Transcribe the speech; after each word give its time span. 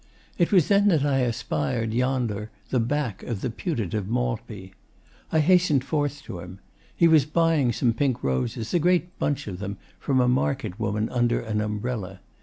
It 0.39 0.51
was 0.51 0.67
then 0.67 0.87
that 0.87 1.05
I 1.05 1.21
espied 1.21 1.93
yonder 1.93 2.49
the 2.71 2.79
back 2.79 3.21
of 3.21 3.41
the 3.41 3.51
putative 3.51 4.07
Maltby. 4.07 4.73
I 5.31 5.39
hastened 5.41 5.83
forth 5.83 6.23
to 6.23 6.39
him. 6.39 6.57
He 6.95 7.07
was 7.07 7.25
buying 7.25 7.71
some 7.71 7.93
pink 7.93 8.23
roses, 8.23 8.73
a 8.73 8.79
great 8.79 9.19
bunch 9.19 9.45
of 9.45 9.59
them, 9.59 9.77
from 9.99 10.19
a 10.19 10.27
market 10.27 10.79
woman 10.79 11.07
under 11.09 11.39
an 11.41 11.61
umbrella. 11.61 12.19